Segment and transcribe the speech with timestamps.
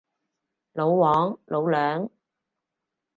[0.73, 2.09] 老黃，老梁